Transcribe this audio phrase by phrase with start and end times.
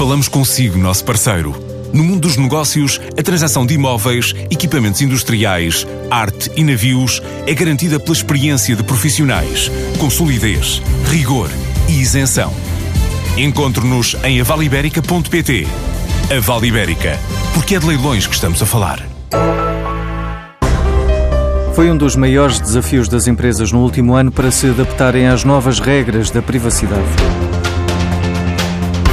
[0.00, 1.54] Falamos consigo, nosso parceiro.
[1.92, 8.00] No mundo dos negócios, a transação de imóveis, equipamentos industriais, arte e navios é garantida
[8.00, 11.50] pela experiência de profissionais, com solidez, rigor
[11.86, 12.50] e isenção.
[13.36, 15.66] Encontre-nos em avaliberica.pt.
[16.34, 17.18] A Vale Ibérica,
[17.52, 19.06] porque é de leilões que estamos a falar.
[21.74, 25.78] Foi um dos maiores desafios das empresas no último ano para se adaptarem às novas
[25.78, 27.59] regras da privacidade.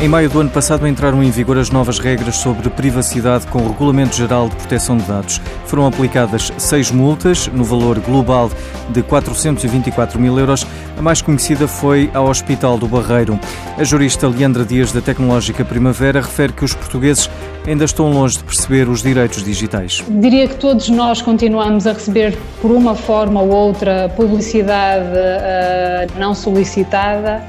[0.00, 3.68] Em maio do ano passado entraram em vigor as novas regras sobre privacidade com o
[3.68, 5.40] Regulamento Geral de Proteção de Dados.
[5.66, 8.48] Foram aplicadas seis multas, no valor global
[8.90, 10.64] de 424 mil euros.
[10.96, 13.40] A mais conhecida foi ao Hospital do Barreiro.
[13.76, 17.28] A jurista Leandra Dias, da Tecnológica Primavera, refere que os portugueses
[17.66, 20.04] ainda estão longe de perceber os direitos digitais.
[20.08, 26.36] Diria que todos nós continuamos a receber, por uma forma ou outra, publicidade uh, não
[26.36, 27.44] solicitada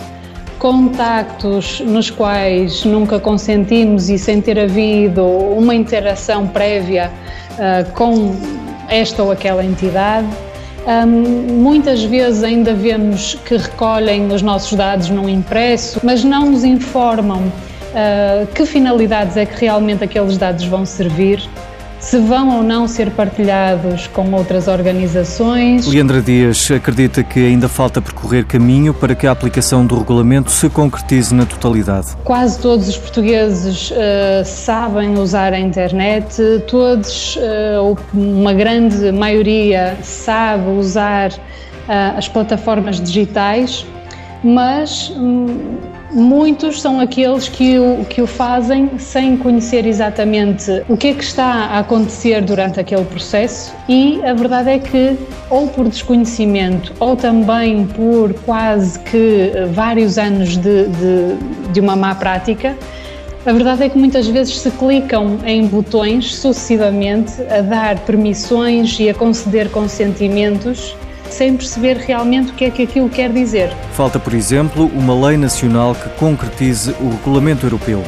[0.59, 7.09] contactos nos quais nunca consentimos e sem ter havido uma interação prévia
[7.53, 8.35] uh, com
[8.89, 10.27] esta ou aquela entidade.
[10.85, 16.63] Um, muitas vezes ainda vemos que recolhem os nossos dados num impresso, mas não nos
[16.63, 21.41] informam uh, que finalidades é que realmente aqueles dados vão servir
[21.99, 25.85] se vão ou não ser partilhados com outras organizações.
[25.87, 30.69] Leandra Dias acredita que ainda falta percorrer caminho para que a aplicação do regulamento se
[30.69, 32.15] concretize na totalidade.
[32.23, 33.95] Quase todos os portugueses uh,
[34.45, 36.35] sabem usar a internet,
[36.67, 43.85] todos, uh, uma grande maioria, sabe usar uh, as plataformas digitais,
[44.43, 45.11] mas.
[45.15, 51.13] Um, Muitos são aqueles que o, que o fazem sem conhecer exatamente o que é
[51.13, 55.15] que está a acontecer durante aquele processo e a verdade é que,
[55.51, 62.15] ou por desconhecimento, ou também por quase que vários anos de, de, de uma má
[62.15, 62.75] prática,
[63.45, 69.09] a verdade é que muitas vezes se clicam em botões sucessivamente a dar permissões e
[69.09, 70.95] a conceder consentimentos
[71.33, 73.71] sem perceber realmente o que é que aquilo quer dizer.
[73.93, 78.03] Falta, por exemplo, uma lei nacional que concretize o regulamento europeu.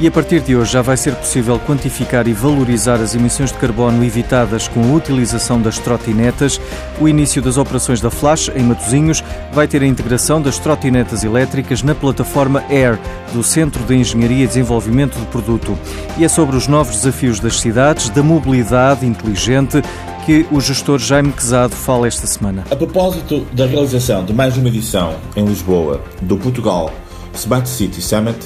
[0.00, 3.58] E a partir de hoje já vai ser possível quantificar e valorizar as emissões de
[3.58, 6.60] carbono evitadas com a utilização das trotinetas.
[7.00, 11.82] O início das operações da Flash em Matosinhos vai ter a integração das trotinetas elétricas
[11.82, 12.96] na plataforma AIR
[13.32, 15.76] do Centro de Engenharia e Desenvolvimento do Produto.
[16.16, 19.82] E é sobre os novos desafios das cidades, da mobilidade inteligente
[20.28, 22.66] que o gestor Jaime Quezado fala esta semana.
[22.70, 26.92] A propósito da realização de mais uma edição em Lisboa do Portugal
[27.32, 28.36] Smart City Summit,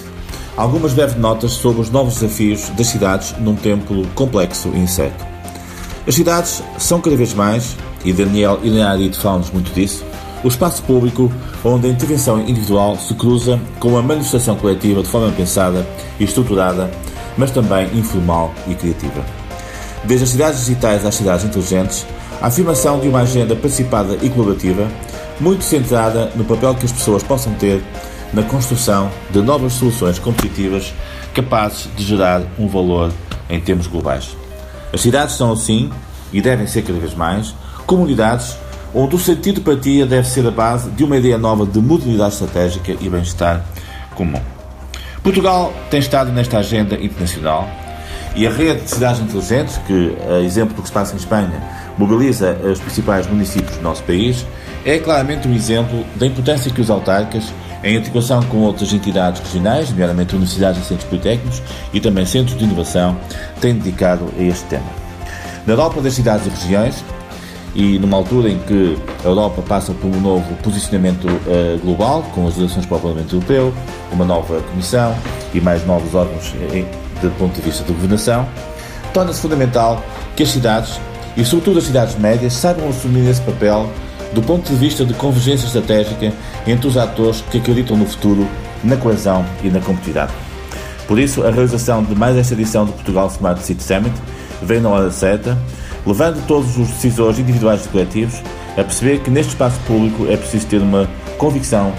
[0.56, 5.26] algumas breves notas sobre os novos desafios das cidades num tempo complexo e incerto.
[6.06, 10.04] As cidades são cada vez mais, e Daniel e Leonardo falam-nos muito disso,
[10.44, 11.32] o espaço público
[11.64, 15.84] onde a intervenção individual se cruza com a manifestação coletiva de forma pensada
[16.20, 16.88] e estruturada,
[17.36, 19.41] mas também informal e criativa
[20.04, 22.06] desde as cidades digitais às cidades inteligentes,
[22.40, 24.88] a afirmação de uma agenda participada e colaborativa,
[25.40, 27.82] muito centrada no papel que as pessoas possam ter
[28.32, 30.92] na construção de novas soluções competitivas
[31.34, 33.12] capazes de gerar um valor
[33.48, 34.36] em termos globais.
[34.92, 35.90] As cidades são, assim,
[36.32, 37.54] e devem ser cada vez mais,
[37.86, 38.56] comunidades
[38.94, 42.34] onde o sentido de partilha deve ser a base de uma ideia nova de modernidade
[42.34, 43.64] estratégica e bem-estar
[44.14, 44.40] comum.
[45.22, 47.68] Portugal tem estado nesta agenda internacional
[48.34, 51.62] e a rede de cidades inteligentes, que, a exemplo do que se passa em Espanha,
[51.98, 54.46] mobiliza os principais municípios do nosso país,
[54.84, 57.52] é claramente um exemplo da importância que os autarcas,
[57.84, 61.62] em articulação com outras entidades regionais, nomeadamente universidades e centros politécnicos
[61.92, 63.16] e também centros de inovação,
[63.60, 64.86] têm dedicado a este tema.
[65.66, 67.04] Na Europa das cidades e regiões,
[67.74, 72.46] e numa altura em que a Europa passa por um novo posicionamento uh, global, com
[72.46, 73.72] as eleições para o Parlamento Europeu,
[74.10, 75.14] uma nova Comissão
[75.54, 76.52] e mais novos órgãos
[77.28, 78.48] do ponto de vista de governação,
[79.12, 80.02] torna-se fundamental
[80.36, 81.00] que as cidades,
[81.36, 83.88] e sobretudo as cidades médias, saibam assumir esse papel
[84.32, 86.32] do ponto de vista de convergência estratégica
[86.66, 88.48] entre os atores que acreditam no futuro,
[88.82, 90.32] na coesão e na competitividade.
[91.06, 94.14] Por isso, a realização de mais esta edição do Portugal Smart City Summit
[94.62, 95.58] vem na hora certa,
[96.06, 98.40] levando todos os decisores individuais e coletivos
[98.72, 101.92] a perceber que neste espaço público é preciso ter uma convicção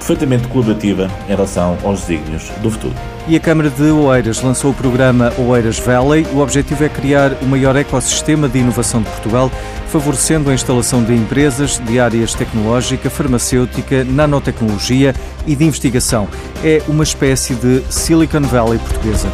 [0.00, 2.94] perfeitamente colaborativa em relação aos desígnios do futuro.
[3.28, 6.26] E a Câmara de Oeiras lançou o programa Oeiras Valley.
[6.32, 9.52] O objetivo é criar o maior ecossistema de inovação de Portugal,
[9.86, 15.14] favorecendo a instalação de empresas de áreas tecnológica, farmacêutica, nanotecnologia
[15.46, 16.26] e de investigação.
[16.64, 19.28] É uma espécie de Silicon Valley portuguesa.